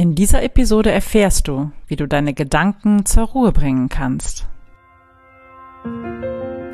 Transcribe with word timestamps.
In 0.00 0.14
dieser 0.14 0.42
Episode 0.42 0.90
erfährst 0.90 1.46
du, 1.46 1.72
wie 1.86 1.96
du 1.96 2.08
deine 2.08 2.32
Gedanken 2.32 3.04
zur 3.04 3.24
Ruhe 3.24 3.52
bringen 3.52 3.90
kannst. 3.90 4.46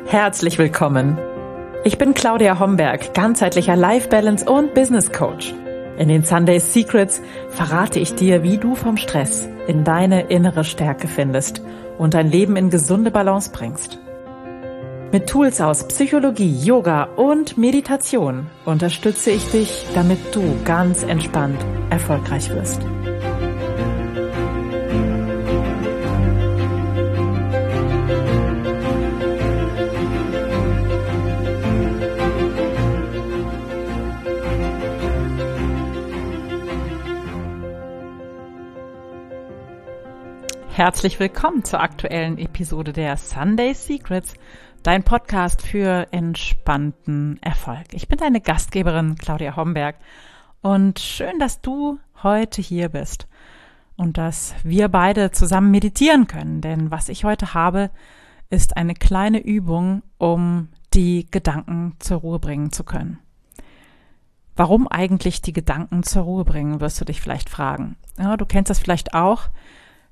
Herzlich 0.05 0.57
willkommen. 0.57 1.17
Ich 1.83 1.97
bin 1.97 2.13
Claudia 2.13 2.57
Homberg, 2.57 3.13
ganzheitlicher 3.13 3.75
Life 3.75 4.07
Balance 4.07 4.49
und 4.49 4.73
Business 4.73 5.11
Coach. 5.11 5.53
In 5.97 6.07
den 6.07 6.23
Sunday 6.23 6.61
Secrets 6.61 7.21
verrate 7.49 7.99
ich 7.99 8.15
dir, 8.15 8.43
wie 8.43 8.59
du 8.59 8.75
vom 8.75 8.95
Stress 8.95 9.49
in 9.67 9.83
deine 9.83 10.27
innere 10.27 10.63
Stärke 10.63 11.09
findest 11.09 11.61
und 11.97 12.13
dein 12.13 12.31
Leben 12.31 12.55
in 12.55 12.69
gesunde 12.69 13.11
Balance 13.11 13.51
bringst. 13.51 13.99
Mit 15.11 15.27
Tools 15.27 15.59
aus 15.59 15.85
Psychologie, 15.89 16.63
Yoga 16.63 17.03
und 17.17 17.57
Meditation 17.57 18.47
unterstütze 18.63 19.31
ich 19.31 19.51
dich, 19.51 19.85
damit 19.93 20.19
du 20.33 20.41
ganz 20.63 21.03
entspannt 21.03 21.59
erfolgreich 21.89 22.49
wirst. 22.51 22.81
Herzlich 40.77 41.19
willkommen 41.19 41.63
zur 41.63 41.79
aktuellen 41.79 42.37
Episode 42.37 42.93
der 42.93 43.17
Sunday 43.17 43.73
Secrets, 43.73 44.35
dein 44.83 45.01
Podcast 45.01 45.63
für 45.63 46.05
entspannten 46.11 47.39
Erfolg. 47.41 47.87
Ich 47.93 48.07
bin 48.07 48.19
deine 48.19 48.41
Gastgeberin 48.41 49.15
Claudia 49.15 49.55
Homberg 49.55 49.95
und 50.61 50.99
schön, 50.99 51.39
dass 51.39 51.61
du 51.61 51.97
heute 52.21 52.61
hier 52.61 52.89
bist 52.89 53.27
und 53.95 54.19
dass 54.19 54.53
wir 54.61 54.87
beide 54.87 55.31
zusammen 55.31 55.71
meditieren 55.71 56.27
können, 56.27 56.61
denn 56.61 56.91
was 56.91 57.09
ich 57.09 57.23
heute 57.23 57.55
habe, 57.55 57.89
ist 58.51 58.77
eine 58.77 58.93
kleine 58.93 59.39
Übung, 59.39 60.03
um 60.19 60.67
die 60.93 61.25
Gedanken 61.31 61.95
zur 61.97 62.17
Ruhe 62.17 62.37
bringen 62.37 62.71
zu 62.71 62.83
können. 62.83 63.17
Warum 64.55 64.87
eigentlich 64.87 65.41
die 65.41 65.53
Gedanken 65.53 66.03
zur 66.03 66.21
Ruhe 66.21 66.45
bringen, 66.45 66.81
wirst 66.81 67.01
du 67.01 67.05
dich 67.05 67.19
vielleicht 67.19 67.49
fragen. 67.49 67.95
Ja, 68.19 68.37
du 68.37 68.45
kennst 68.45 68.69
das 68.69 68.77
vielleicht 68.77 69.15
auch 69.15 69.49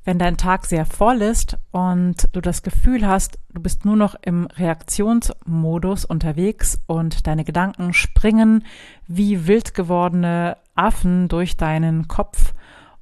wenn 0.06 0.20
dein 0.20 0.38
Tag 0.38 0.68
sehr 0.68 0.86
voll 0.86 1.22
ist 1.24 1.58
und 1.72 2.30
du 2.32 2.40
das 2.40 2.62
Gefühl 2.62 3.06
hast, 3.08 3.40
du 3.50 3.62
bist 3.62 3.86
nur 3.86 3.96
noch 3.96 4.16
im 4.22 4.46
Reaktionsmodus 4.46 6.06
unterwegs 6.06 6.80
und 6.86 7.26
deine 7.26 7.44
Gedanken 7.44 7.92
springen 7.92 8.64
wie 9.08 9.48
wild 9.48 9.74
gewordene 9.74 10.58
Affen 10.76 11.28
durch 11.28 11.58
deinen 11.58 12.08
Kopf 12.08 12.54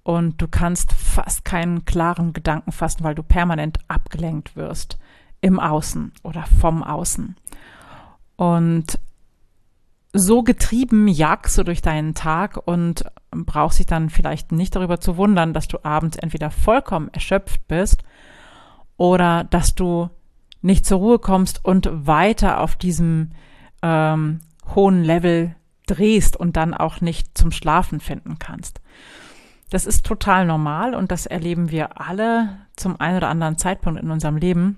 und 0.04 0.42
du 0.42 0.48
kannst 0.48 0.94
fast 0.94 1.44
keinen 1.44 1.84
klaren 1.84 2.32
Gedanken 2.32 2.72
fassen, 2.72 3.04
weil 3.04 3.16
du 3.16 3.24
permanent 3.24 3.80
abgelenkt 3.90 4.56
wirst 4.56 4.98
im 5.42 5.60
Außen 5.60 6.14
oder 6.24 6.46
vom 6.60 6.84
Außen. 6.84 7.36
Und 8.38 8.98
so 10.14 10.44
getrieben 10.44 11.08
jagst 11.08 11.58
du 11.58 11.64
durch 11.64 11.82
deinen 11.82 12.14
Tag 12.14 12.62
und 12.66 13.04
brauchst 13.34 13.80
dich 13.80 13.86
dann 13.86 14.10
vielleicht 14.10 14.52
nicht 14.52 14.76
darüber 14.76 15.00
zu 15.00 15.18
wundern, 15.18 15.54
dass 15.54 15.68
du 15.68 15.84
abends 15.84 16.18
entweder 16.18 16.52
vollkommen 16.52 17.10
erschöpft 17.14 17.68
bist 17.68 18.04
oder 18.98 19.44
dass 19.46 19.76
du 19.76 20.10
nicht 20.62 20.86
zur 20.86 21.00
Ruhe 21.00 21.20
kommst 21.20 21.64
und 21.64 21.90
weiter 22.08 22.62
auf 22.62 22.76
diesem 22.76 23.32
ähm, 23.82 24.40
hohen 24.76 25.04
Level 25.04 25.56
drehst 25.88 26.38
und 26.38 26.56
dann 26.56 26.74
auch 26.74 27.02
nicht 27.02 27.38
zum 27.38 27.52
Schlafen 27.52 28.00
finden 28.00 28.40
kannst. 28.40 28.82
Das 29.70 29.86
ist 29.86 30.06
total 30.06 30.46
normal 30.46 30.94
und 30.96 31.12
das 31.12 31.26
erleben 31.26 31.72
wir 31.72 32.00
alle 32.00 32.58
zum 32.76 33.00
einen 33.02 33.18
oder 33.18 33.30
anderen 33.30 33.58
Zeitpunkt 33.58 34.02
in 34.02 34.12
unserem 34.12 34.38
Leben. 34.38 34.78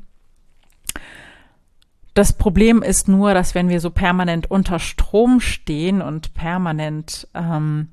Das 2.14 2.32
Problem 2.32 2.82
ist 2.82 3.10
nur, 3.10 3.34
dass 3.34 3.56
wenn 3.56 3.68
wir 3.68 3.82
so 3.82 3.90
permanent 3.90 4.50
unter 4.50 4.80
Strom 4.80 5.42
stehen 5.42 6.02
und 6.02 6.34
permanent 6.34 7.28
ähm, 7.34 7.90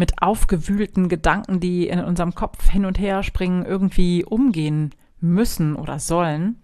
mit 0.00 0.22
aufgewühlten 0.22 1.10
Gedanken, 1.10 1.60
die 1.60 1.86
in 1.86 2.00
unserem 2.00 2.34
Kopf 2.34 2.70
hin 2.70 2.86
und 2.86 2.98
her 2.98 3.22
springen, 3.22 3.66
irgendwie 3.66 4.24
umgehen 4.24 4.94
müssen 5.20 5.76
oder 5.76 5.98
sollen, 5.98 6.56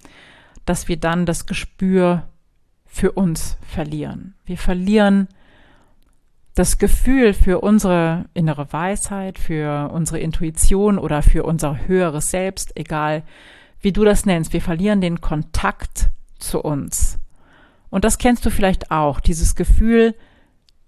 dass 0.65 0.89
wir 0.89 0.97
dann 0.97 1.27
das 1.27 1.45
Gespür 1.45 2.31
für 2.87 3.13
uns 3.13 3.59
verlieren. 3.61 4.35
Wir 4.47 4.57
verlieren 4.57 5.29
das 6.55 6.79
Gefühl 6.79 7.35
für 7.35 7.61
unsere 7.61 8.25
innere 8.33 8.73
Weisheit, 8.73 9.39
für 9.39 9.91
unsere 9.93 10.19
Intuition 10.19 10.99
oder 10.99 11.21
für 11.21 11.43
unser 11.43 11.87
höheres 11.87 12.31
Selbst, 12.31 12.75
egal 12.75 13.23
wie 13.81 13.93
du 13.93 14.03
das 14.03 14.25
nennst. 14.25 14.55
Wir 14.55 14.63
verlieren 14.63 15.03
den 15.03 15.21
Kontakt 15.21 16.09
zu 16.39 16.63
uns. 16.63 17.19
Und 17.91 18.07
das 18.07 18.17
kennst 18.17 18.47
du 18.47 18.51
vielleicht 18.51 18.91
auch, 18.91 19.21
dieses 19.21 19.57
Gefühl, 19.57 20.15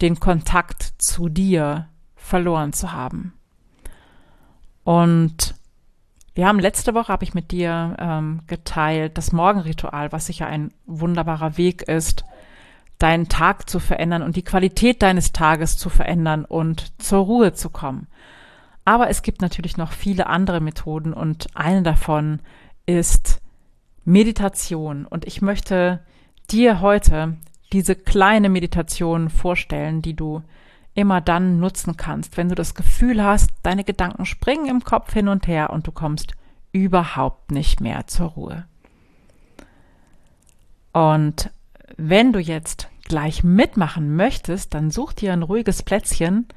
den 0.00 0.18
Kontakt 0.18 0.94
zu 0.96 1.28
dir 1.28 1.88
verloren 2.28 2.72
zu 2.72 2.92
haben. 2.92 3.32
Und 4.84 5.54
wir 6.34 6.46
haben 6.46 6.60
letzte 6.60 6.94
Woche, 6.94 7.12
habe 7.12 7.24
ich 7.24 7.34
mit 7.34 7.50
dir 7.50 7.96
ähm, 7.98 8.40
geteilt, 8.46 9.18
das 9.18 9.32
Morgenritual, 9.32 10.12
was 10.12 10.26
sicher 10.26 10.46
ein 10.46 10.72
wunderbarer 10.86 11.56
Weg 11.56 11.82
ist, 11.82 12.24
deinen 12.98 13.28
Tag 13.28 13.68
zu 13.68 13.80
verändern 13.80 14.22
und 14.22 14.36
die 14.36 14.44
Qualität 14.44 15.02
deines 15.02 15.32
Tages 15.32 15.76
zu 15.76 15.88
verändern 15.88 16.44
und 16.44 17.02
zur 17.02 17.24
Ruhe 17.24 17.54
zu 17.54 17.70
kommen. 17.70 18.06
Aber 18.84 19.10
es 19.10 19.22
gibt 19.22 19.42
natürlich 19.42 19.76
noch 19.76 19.92
viele 19.92 20.26
andere 20.26 20.60
Methoden 20.60 21.12
und 21.12 21.48
eine 21.54 21.82
davon 21.82 22.40
ist 22.86 23.40
Meditation. 24.04 25.06
Und 25.06 25.26
ich 25.26 25.42
möchte 25.42 26.00
dir 26.50 26.80
heute 26.80 27.36
diese 27.72 27.94
kleine 27.94 28.48
Meditation 28.48 29.28
vorstellen, 29.28 30.02
die 30.02 30.14
du 30.14 30.42
immer 30.98 31.20
dann 31.20 31.60
nutzen 31.60 31.96
kannst, 31.96 32.36
wenn 32.36 32.48
du 32.48 32.56
das 32.56 32.74
Gefühl 32.74 33.22
hast, 33.22 33.52
deine 33.62 33.84
Gedanken 33.84 34.26
springen 34.26 34.66
im 34.66 34.82
Kopf 34.82 35.12
hin 35.12 35.28
und 35.28 35.46
her 35.46 35.70
und 35.70 35.86
du 35.86 35.92
kommst 35.92 36.32
überhaupt 36.72 37.52
nicht 37.52 37.80
mehr 37.80 38.08
zur 38.08 38.26
Ruhe. 38.30 38.64
Und 40.92 41.52
wenn 41.96 42.32
du 42.32 42.40
jetzt 42.40 42.88
gleich 43.04 43.44
mitmachen 43.44 44.16
möchtest, 44.16 44.74
dann 44.74 44.90
such 44.90 45.12
dir 45.12 45.32
ein 45.32 45.44
ruhiges 45.44 45.84
Plätzchen 45.84 46.48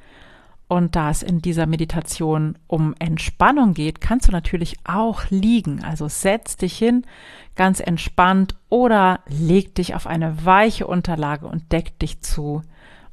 und 0.66 0.96
da 0.96 1.10
es 1.10 1.22
in 1.22 1.40
dieser 1.40 1.66
Meditation 1.66 2.58
um 2.66 2.96
Entspannung 2.98 3.74
geht, 3.74 4.00
kannst 4.00 4.26
du 4.26 4.32
natürlich 4.32 4.76
auch 4.82 5.22
liegen. 5.30 5.84
Also 5.84 6.08
setz 6.08 6.56
dich 6.56 6.76
hin, 6.76 7.06
ganz 7.54 7.78
entspannt 7.78 8.56
oder 8.70 9.20
leg 9.28 9.76
dich 9.76 9.94
auf 9.94 10.08
eine 10.08 10.44
weiche 10.44 10.88
Unterlage 10.88 11.46
und 11.46 11.70
deck 11.70 11.96
dich 12.00 12.22
zu 12.22 12.62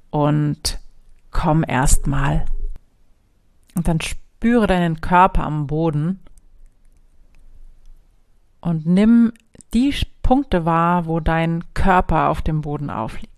und 0.10 0.80
komm 1.32 1.64
erstmal. 1.68 2.46
Und 3.76 3.88
dann 3.88 4.02
spüre 4.02 4.68
deinen 4.68 5.02
Körper 5.02 5.44
am 5.44 5.68
Boden 5.68 6.20
und 8.62 8.86
nimm 8.86 9.34
die 9.74 9.94
Punkte 10.22 10.66
wahr, 10.66 11.06
wo 11.06 11.20
dein 11.20 11.64
Körper 11.74 12.30
auf 12.30 12.42
dem 12.42 12.62
Boden 12.62 12.90
aufliegt. 12.90 13.30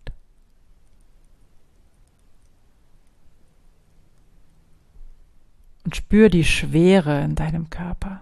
und 5.83 5.95
spür 5.95 6.29
die 6.29 6.43
Schwere 6.43 7.21
in 7.21 7.35
deinem 7.35 7.69
Körper. 7.69 8.21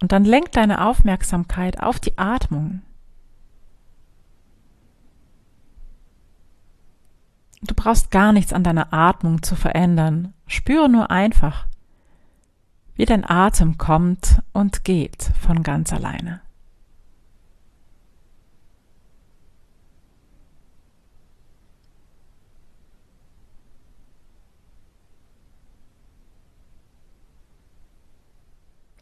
Und 0.00 0.12
dann 0.12 0.24
lenk 0.24 0.52
deine 0.52 0.86
Aufmerksamkeit 0.86 1.80
auf 1.80 1.98
die 1.98 2.16
Atmung. 2.16 2.82
Du 7.62 7.74
brauchst 7.74 8.10
gar 8.10 8.32
nichts 8.32 8.52
an 8.52 8.62
deiner 8.62 8.92
Atmung 8.92 9.42
zu 9.42 9.56
verändern. 9.56 10.32
Spüre 10.46 10.88
nur 10.88 11.10
einfach, 11.10 11.66
wie 12.94 13.04
dein 13.04 13.28
Atem 13.28 13.78
kommt 13.78 14.40
und 14.52 14.84
geht 14.84 15.32
von 15.40 15.62
ganz 15.62 15.92
alleine. 15.92 16.40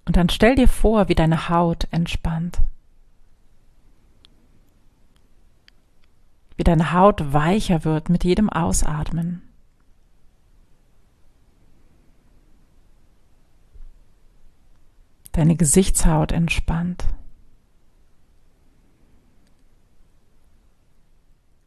Und 0.07 0.17
dann 0.17 0.29
stell 0.29 0.55
dir 0.55 0.69
vor, 0.69 1.09
wie 1.09 1.15
deine 1.15 1.49
Haut 1.49 1.89
entspannt. 1.91 2.61
Wie 6.57 6.65
deine 6.65 6.93
Haut 6.93 7.33
weicher 7.35 7.85
wird 7.85 8.09
mit 8.09 8.25
jedem 8.25 8.49
Ausatmen. 8.49 9.43
Deine 15.33 15.57
Gesichtshaut 15.57 16.33
entspannt. 16.33 17.05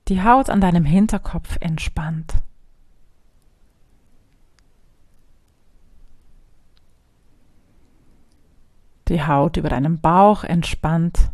Die 0.07 0.24
Haut 0.24 0.50
an 0.50 0.59
deinem 0.59 0.86
Hinterkopf 0.86 1.57
entspannt. 1.59 2.33
Die 9.10 9.26
Haut 9.26 9.58
über 9.58 9.70
deinem 9.70 10.00
Bauch 10.00 10.44
entspannt 10.44 11.32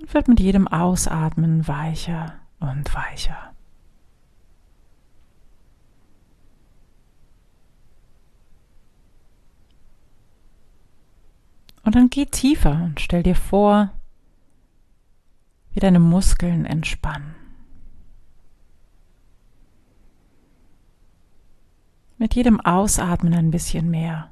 und 0.00 0.12
wird 0.14 0.26
mit 0.26 0.40
jedem 0.40 0.66
Ausatmen 0.66 1.68
weicher 1.68 2.34
und 2.60 2.94
weicher. 2.94 3.54
Und 11.82 11.94
dann 11.94 12.08
geh 12.08 12.26
tiefer 12.26 12.82
und 12.84 13.00
stell 13.00 13.22
dir 13.22 13.34
vor, 13.34 13.90
wie 15.72 15.80
deine 15.80 15.98
Muskeln 15.98 16.64
entspannen. 16.64 17.39
Mit 22.20 22.34
jedem 22.34 22.60
Ausatmen 22.60 23.32
ein 23.32 23.50
bisschen 23.50 23.88
mehr. 23.88 24.30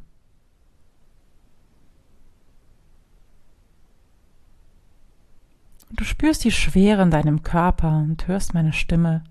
Du 5.92 6.04
spürst 6.04 6.44
die 6.44 6.50
Schwere 6.50 7.00
in 7.00 7.10
deinem 7.10 7.42
Körper 7.42 7.96
und 7.96 8.28
hörst 8.28 8.52
meine 8.52 8.74
Stimme 8.74 9.24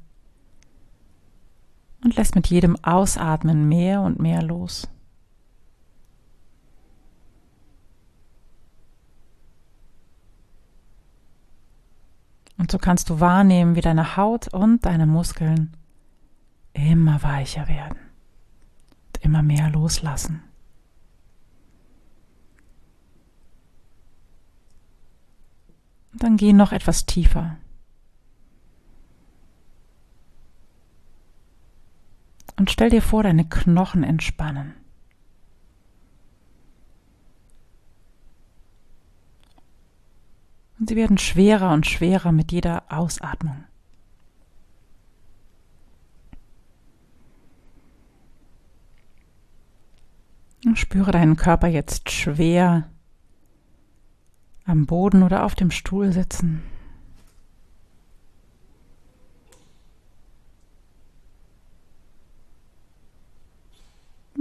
und 2.03 2.15
lässt 2.15 2.33
mit 2.33 2.47
jedem 2.47 2.83
Ausatmen 2.83 3.69
mehr 3.69 4.01
und 4.01 4.19
mehr 4.19 4.41
los. 4.41 4.89
Und 12.57 12.71
so 12.71 12.79
kannst 12.79 13.11
du 13.11 13.19
wahrnehmen, 13.19 13.75
wie 13.75 13.81
deine 13.81 14.17
Haut 14.17 14.51
und 14.51 14.83
deine 14.83 15.05
Muskeln 15.05 15.77
immer 16.73 17.21
weicher 17.21 17.67
werden 17.67 18.06
immer 19.27 19.43
mehr 19.43 19.69
loslassen. 19.69 20.41
Und 26.13 26.23
dann 26.23 26.37
geh 26.37 26.53
noch 26.53 26.71
etwas 26.71 27.05
tiefer. 27.05 27.57
Und 32.55 32.71
stell 32.71 32.89
dir 32.89 33.03
vor, 33.03 33.21
deine 33.21 33.47
Knochen 33.47 34.03
entspannen. 34.03 34.73
Und 40.79 40.89
sie 40.89 40.95
werden 40.95 41.17
schwerer 41.17 41.73
und 41.73 41.85
schwerer 41.85 42.31
mit 42.31 42.51
jeder 42.51 42.91
Ausatmung. 42.91 43.65
Spüre 50.73 51.11
deinen 51.11 51.35
Körper 51.35 51.67
jetzt 51.67 52.11
schwer 52.11 52.89
am 54.65 54.85
Boden 54.85 55.23
oder 55.23 55.45
auf 55.45 55.55
dem 55.55 55.71
Stuhl 55.71 56.11
sitzen. 56.11 56.61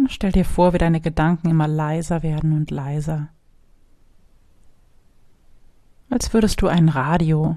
Stell 0.09 0.33
dir 0.33 0.45
vor, 0.45 0.73
wie 0.73 0.79
deine 0.79 1.01
Gedanken 1.01 1.51
immer 1.51 1.69
leiser 1.69 2.23
werden 2.23 2.53
und 2.53 2.71
leiser 2.71 3.29
als 6.17 6.33
würdest 6.33 6.63
du 6.63 6.69
ein 6.69 6.89
Radio 6.89 7.57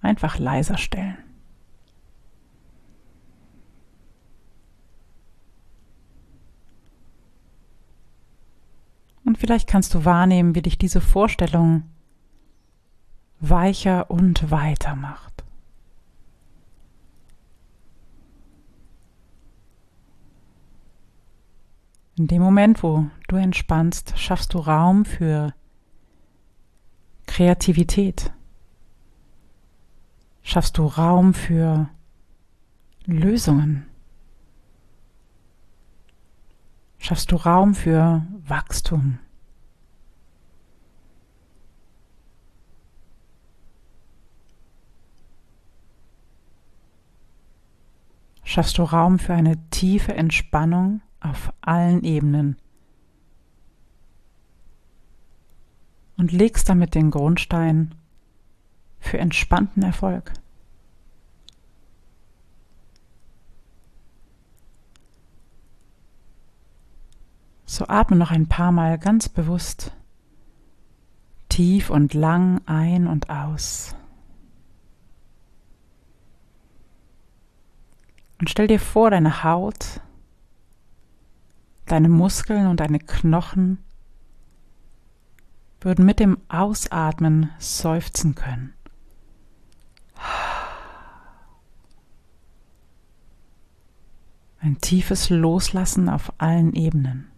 einfach 0.00 0.38
leiser 0.38 0.76
stellen. 0.76 1.16
Und 9.36 9.40
vielleicht 9.40 9.68
kannst 9.68 9.92
du 9.92 10.06
wahrnehmen, 10.06 10.54
wie 10.54 10.62
dich 10.62 10.78
diese 10.78 11.02
Vorstellung 11.02 11.82
weicher 13.38 14.10
und 14.10 14.50
weiter 14.50 14.96
macht. 14.96 15.44
In 22.16 22.28
dem 22.28 22.40
Moment, 22.40 22.82
wo 22.82 23.10
du 23.28 23.36
entspannst, 23.36 24.18
schaffst 24.18 24.54
du 24.54 24.58
Raum 24.58 25.04
für 25.04 25.52
Kreativität? 27.26 28.32
Schaffst 30.40 30.78
du 30.78 30.86
Raum 30.86 31.34
für 31.34 31.90
Lösungen? 33.04 33.84
Schaffst 36.96 37.30
du 37.30 37.36
Raum 37.36 37.74
für 37.74 38.26
Wachstum? 38.46 39.18
Schaffst 48.56 48.78
du 48.78 48.84
Raum 48.84 49.18
für 49.18 49.34
eine 49.34 49.58
tiefe 49.68 50.14
Entspannung 50.14 51.02
auf 51.20 51.52
allen 51.60 52.04
Ebenen 52.04 52.56
und 56.16 56.32
legst 56.32 56.66
damit 56.70 56.94
den 56.94 57.10
Grundstein 57.10 57.94
für 58.98 59.18
entspannten 59.18 59.82
Erfolg. 59.82 60.32
So 67.66 67.86
atme 67.88 68.16
noch 68.16 68.30
ein 68.30 68.46
paar 68.46 68.72
Mal 68.72 68.98
ganz 68.98 69.28
bewusst 69.28 69.94
tief 71.50 71.90
und 71.90 72.14
lang 72.14 72.62
ein 72.64 73.06
und 73.06 73.28
aus. 73.28 73.94
Und 78.38 78.50
stell 78.50 78.66
dir 78.66 78.80
vor, 78.80 79.10
deine 79.10 79.44
Haut, 79.44 80.00
deine 81.86 82.08
Muskeln 82.08 82.66
und 82.66 82.80
deine 82.80 82.98
Knochen 82.98 83.78
würden 85.80 86.04
mit 86.04 86.20
dem 86.20 86.38
Ausatmen 86.48 87.50
seufzen 87.58 88.34
können. 88.34 88.74
Ein 94.60 94.80
tiefes 94.80 95.30
Loslassen 95.30 96.08
auf 96.08 96.32
allen 96.38 96.72
Ebenen. 96.72 97.30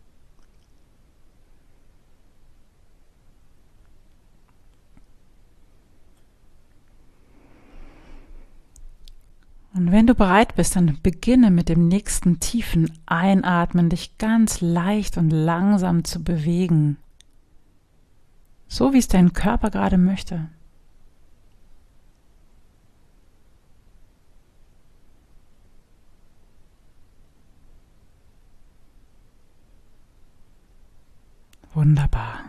Und 9.78 9.92
wenn 9.92 10.06
du 10.06 10.14
bereit 10.14 10.56
bist, 10.56 10.76
dann 10.76 10.98
beginne 11.02 11.50
mit 11.50 11.68
dem 11.68 11.88
nächsten 11.88 12.40
tiefen 12.40 12.92
Einatmen, 13.06 13.88
dich 13.88 14.18
ganz 14.18 14.60
leicht 14.60 15.16
und 15.16 15.30
langsam 15.30 16.04
zu 16.04 16.22
bewegen 16.22 16.98
so 18.68 18.92
wie 18.92 18.98
es 18.98 19.08
dein 19.08 19.32
Körper 19.32 19.70
gerade 19.70 19.98
möchte. 19.98 20.48
Wunderbar. 31.74 32.44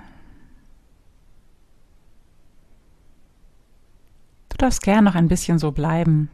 Du 4.50 4.58
darfst 4.58 4.82
gern 4.82 5.04
noch 5.04 5.16
ein 5.16 5.28
bisschen 5.28 5.60
so 5.60 5.72
bleiben. 5.72 6.30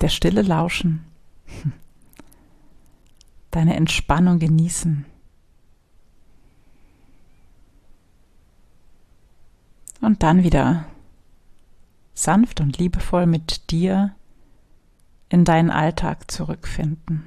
Der 0.00 0.08
Stille 0.08 0.42
lauschen. 0.42 1.04
Deine 3.50 3.76
Entspannung 3.76 4.38
genießen. 4.38 5.06
und 10.06 10.22
dann 10.22 10.44
wieder 10.44 10.86
sanft 12.14 12.60
und 12.60 12.78
liebevoll 12.78 13.26
mit 13.26 13.70
dir 13.70 14.14
in 15.28 15.44
deinen 15.44 15.70
Alltag 15.70 16.30
zurückfinden. 16.30 17.24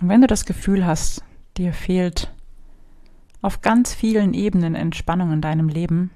Und 0.00 0.08
wenn 0.08 0.20
du 0.20 0.28
das 0.28 0.44
Gefühl 0.44 0.86
hast, 0.86 1.24
dir 1.56 1.72
fehlt 1.72 2.32
auf 3.42 3.60
ganz 3.60 3.92
vielen 3.92 4.32
Ebenen 4.32 4.76
Entspannung 4.76 5.32
in 5.32 5.42
deinem 5.42 5.68
Leben 5.68 6.12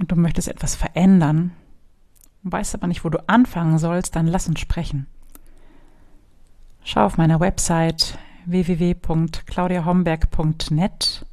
und 0.00 0.10
du 0.10 0.16
möchtest 0.16 0.48
etwas 0.48 0.74
verändern, 0.74 1.52
weißt 2.42 2.74
aber 2.74 2.88
nicht, 2.88 3.04
wo 3.04 3.10
du 3.10 3.28
anfangen 3.28 3.78
sollst, 3.78 4.16
dann 4.16 4.26
lass 4.26 4.48
uns 4.48 4.58
sprechen. 4.58 5.06
Schau 6.82 7.04
auf 7.04 7.18
meiner 7.18 7.38
Website 7.38 8.18
www.claudiahomberg.net. 8.46 11.26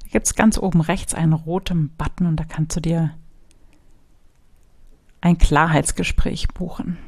Da 0.00 0.06
gibt 0.10 0.26
es 0.26 0.34
ganz 0.34 0.58
oben 0.58 0.80
rechts 0.80 1.14
einen 1.14 1.32
roten 1.32 1.90
Button 1.96 2.26
und 2.26 2.40
da 2.40 2.44
kannst 2.44 2.74
du 2.76 2.80
dir 2.80 3.14
ein 5.20 5.38
Klarheitsgespräch 5.38 6.48
buchen. 6.48 6.98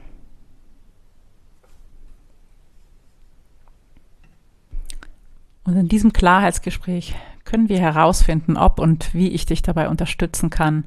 Und 5.65 5.77
in 5.77 5.89
diesem 5.89 6.13
Klarheitsgespräch 6.13 7.17
können 7.49 7.71
wir 7.71 7.81
herausfinden, 7.81 8.59
ob 8.59 8.79
und 8.79 9.15
wie 9.15 9.29
ich 9.29 9.47
dich 9.47 9.63
dabei 9.63 9.89
unterstützen 9.89 10.51
kann, 10.51 10.85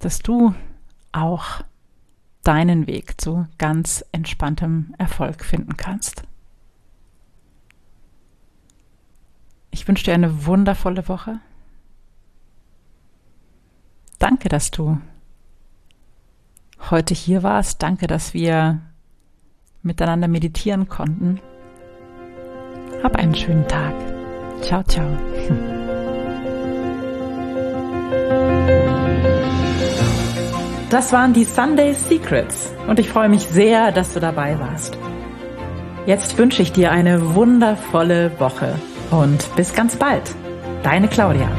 dass 0.00 0.18
du 0.18 0.52
auch 1.12 1.62
deinen 2.42 2.88
Weg 2.88 3.20
zu 3.20 3.46
ganz 3.58 4.04
entspanntem 4.10 4.92
Erfolg 4.98 5.44
finden 5.44 5.76
kannst. 5.76 6.24
Ich 9.70 9.86
wünsche 9.86 10.02
dir 10.04 10.14
eine 10.14 10.46
wundervolle 10.46 11.06
Woche. 11.06 11.38
Danke, 14.18 14.48
dass 14.48 14.72
du 14.72 14.98
heute 16.90 17.14
hier 17.14 17.44
warst. 17.44 17.84
Danke, 17.84 18.08
dass 18.08 18.34
wir 18.34 18.80
miteinander 19.84 20.26
meditieren 20.26 20.88
konnten. 20.88 21.38
Hab 23.04 23.14
einen 23.14 23.36
schönen 23.36 23.68
Tag. 23.68 24.17
Ciao, 24.62 24.82
ciao. 24.84 25.06
Das 30.90 31.12
waren 31.12 31.34
die 31.34 31.44
Sunday 31.44 31.94
Secrets 31.94 32.72
und 32.86 32.98
ich 32.98 33.10
freue 33.10 33.28
mich 33.28 33.42
sehr, 33.42 33.92
dass 33.92 34.14
du 34.14 34.20
dabei 34.20 34.58
warst. 34.58 34.96
Jetzt 36.06 36.38
wünsche 36.38 36.62
ich 36.62 36.72
dir 36.72 36.90
eine 36.90 37.34
wundervolle 37.34 38.32
Woche 38.38 38.74
und 39.10 39.54
bis 39.54 39.74
ganz 39.74 39.96
bald. 39.96 40.34
Deine 40.82 41.08
Claudia. 41.08 41.50